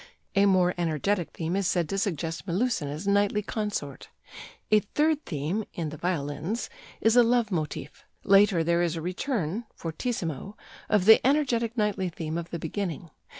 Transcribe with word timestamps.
A 0.33 0.47
more 0.47 0.73
energetic 0.79 1.29
theme 1.29 1.55
is 1.55 1.67
said 1.67 1.87
to 1.89 1.97
suggest 1.99 2.47
Melusina's 2.47 3.07
knightly 3.07 3.43
consort; 3.43 4.09
a 4.71 4.79
third 4.79 5.23
theme 5.27 5.63
(in 5.75 5.89
the 5.89 5.97
violins) 5.97 6.71
is 7.01 7.15
a 7.15 7.21
love 7.21 7.51
motive; 7.51 8.03
later 8.23 8.63
there 8.63 8.81
is 8.81 8.95
a 8.95 8.99
return, 9.03 9.65
fortissimo, 9.75 10.57
of 10.89 11.05
the 11.05 11.21
energetic 11.23 11.77
knightly 11.77 12.09
theme 12.09 12.39
of 12.39 12.49
the 12.49 12.57
beginning. 12.57 13.11